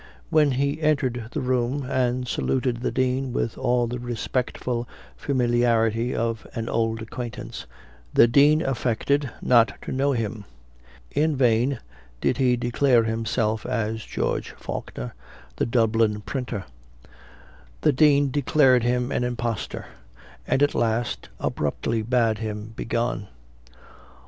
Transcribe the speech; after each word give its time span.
When 0.31 0.53
he 0.53 0.81
entered 0.81 1.27
the 1.29 1.41
room, 1.41 1.83
and 1.83 2.27
saluted 2.27 2.77
the 2.77 2.89
Dean 2.89 3.33
with 3.33 3.55
all 3.55 3.85
the 3.85 3.99
respectful 3.99 4.89
familiarity 5.15 6.15
of 6.15 6.47
an 6.55 6.67
old 6.67 7.03
acquaintance, 7.03 7.67
the 8.11 8.27
Dean 8.27 8.63
affected 8.63 9.29
not 9.43 9.79
to 9.83 9.91
know 9.91 10.13
him; 10.13 10.45
in 11.11 11.35
vain 11.35 11.77
did 12.19 12.37
he 12.37 12.55
declare 12.57 13.03
himself 13.03 13.63
as 13.63 14.03
George 14.03 14.55
Faulkner, 14.57 15.13
the 15.57 15.67
Dublin 15.67 16.21
printer; 16.21 16.65
the 17.81 17.91
Dean 17.93 18.31
declared 18.31 18.81
him 18.81 19.11
an 19.11 19.23
impostor, 19.23 19.85
and 20.47 20.63
at 20.63 20.73
last 20.73 21.29
abruptly 21.39 22.01
bade 22.01 22.39
him 22.39 22.73
begone. 22.75 23.27